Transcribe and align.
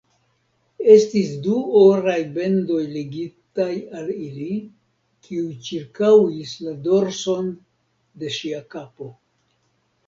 Estis 0.93 1.27
du 1.47 1.57
oraj 1.81 2.15
bendoj 2.37 2.79
ligitaj 2.95 3.69
al 4.01 4.09
ili, 4.29 4.49
kiuj 5.29 5.53
ĉirkaŭis 5.69 6.57
la 6.67 6.75
dorson 6.91 7.57
de 8.23 8.35
ŝia 8.41 8.67
kapo. 8.77 9.15